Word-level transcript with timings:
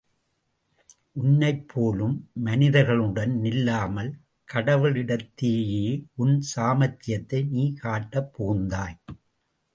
உன்னைப் 1.13 1.67
போலும் 1.67 2.15
மனிதர்களுடன் 2.43 3.33
நில்லாமல் 3.41 4.09
கடவுளிடத்தேயே 4.49 5.85
உன் 6.15 6.35
சாமர்த்தியத்தை 6.55 7.47
நீ 7.49 7.65
காட்டப் 7.73 8.33
புகுந்தாய். 8.33 8.99